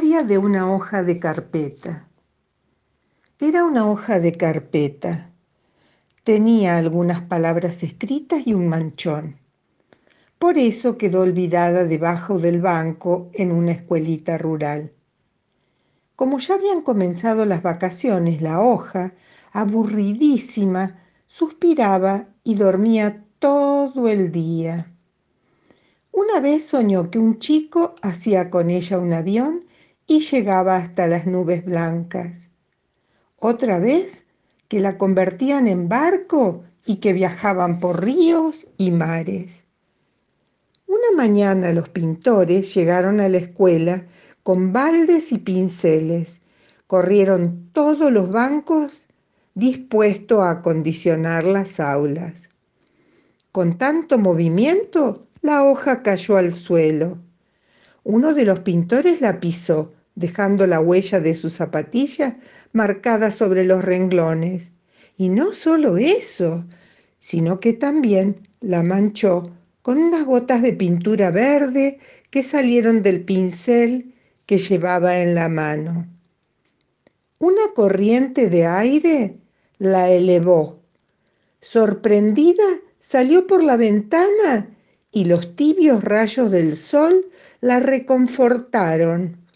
[0.00, 2.06] De una hoja de carpeta.
[3.40, 5.32] Era una hoja de carpeta.
[6.22, 9.38] Tenía algunas palabras escritas y un manchón.
[10.38, 14.92] Por eso quedó olvidada debajo del banco en una escuelita rural.
[16.14, 19.14] Como ya habían comenzado las vacaciones, la hoja,
[19.50, 24.92] aburridísima, suspiraba y dormía todo el día.
[26.12, 29.67] Una vez soñó que un chico hacía con ella un avión
[30.08, 32.48] y llegaba hasta las nubes blancas.
[33.36, 34.24] Otra vez
[34.66, 39.64] que la convertían en barco y que viajaban por ríos y mares.
[40.86, 44.06] Una mañana los pintores llegaron a la escuela
[44.42, 46.40] con baldes y pinceles.
[46.86, 49.02] Corrieron todos los bancos
[49.54, 52.48] dispuestos a acondicionar las aulas.
[53.52, 57.18] Con tanto movimiento la hoja cayó al suelo.
[58.04, 62.38] Uno de los pintores la pisó, dejando la huella de su zapatilla
[62.72, 64.72] marcada sobre los renglones.
[65.16, 66.64] Y no solo eso,
[67.20, 69.52] sino que también la manchó
[69.82, 71.98] con unas gotas de pintura verde
[72.30, 76.08] que salieron del pincel que llevaba en la mano.
[77.38, 79.36] Una corriente de aire
[79.78, 80.80] la elevó.
[81.60, 82.64] Sorprendida,
[83.00, 84.68] salió por la ventana
[85.12, 87.26] y los tibios rayos del sol
[87.60, 89.47] la reconfortaron.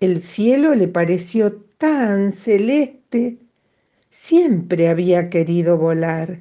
[0.00, 3.38] El cielo le pareció tan celeste.
[4.10, 6.40] Siempre había querido volar,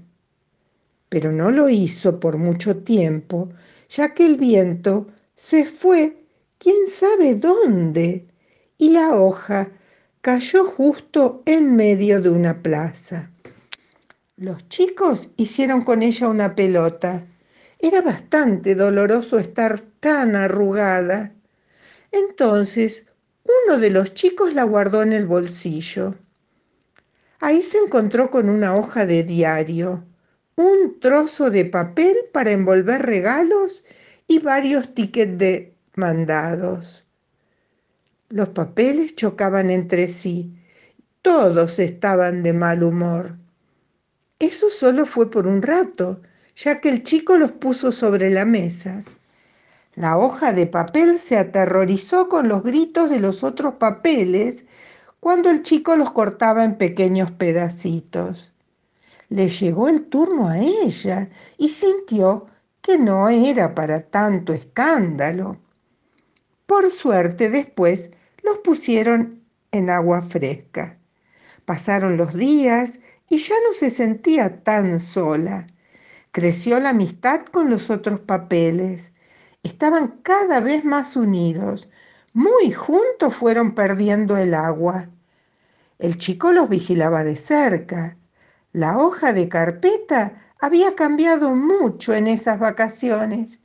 [1.09, 3.49] pero no lo hizo por mucho tiempo,
[3.89, 6.17] ya que el viento se fue
[6.57, 8.27] quién sabe dónde
[8.77, 9.71] y la hoja
[10.21, 13.31] cayó justo en medio de una plaza.
[14.35, 17.25] Los chicos hicieron con ella una pelota
[17.79, 21.33] era bastante doloroso estar tan arrugada.
[22.11, 23.06] Entonces
[23.65, 26.15] uno de los chicos la guardó en el bolsillo.
[27.39, 30.03] Ahí se encontró con una hoja de diario,
[30.55, 33.85] un trozo de papel para envolver regalos
[34.27, 37.07] y varios tickets de mandados.
[38.29, 40.53] Los papeles chocaban entre sí.
[41.21, 43.37] Todos estaban de mal humor.
[44.39, 46.21] Eso solo fue por un rato
[46.57, 49.03] ya que el chico los puso sobre la mesa.
[49.97, 54.65] La hoja de papel se aterrorizó con los gritos de los otros papeles
[55.19, 58.53] cuando el chico los cortaba en pequeños pedacitos.
[59.29, 62.45] Le llegó el turno a ella y sintió
[62.79, 65.57] que no era para tanto escándalo.
[66.67, 68.11] Por suerte después
[68.43, 69.41] los pusieron
[69.71, 70.99] en agua fresca.
[71.65, 72.99] Pasaron los días
[73.31, 75.65] y ya no se sentía tan sola.
[76.31, 79.11] Creció la amistad con los otros papeles.
[79.67, 81.89] Estaban cada vez más unidos.
[82.33, 85.09] Muy juntos fueron perdiendo el agua.
[85.99, 88.15] El chico los vigilaba de cerca.
[88.71, 93.59] La hoja de carpeta había cambiado mucho en esas vacaciones,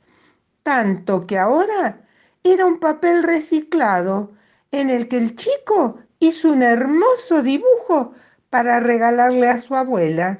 [0.63, 2.01] tanto que ahora
[2.43, 4.33] era un papel reciclado
[4.71, 8.11] en el que el chico hizo un hermoso dibujo
[8.49, 10.37] para regalarle a su abuela.